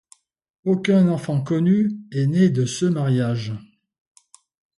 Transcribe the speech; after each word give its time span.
Aucun 0.65 1.07
enfant 1.09 1.41
connu 1.43 1.91
n'est 2.11 2.25
né 2.25 2.49
de 2.49 2.65
ce 2.65 2.85
mariage. 2.85 3.53